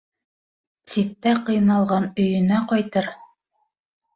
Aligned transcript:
Ситтә 0.93 1.35
ҡыйналған 1.49 2.07
өйөнә 2.25 2.63
ҡайтыр 2.73 3.11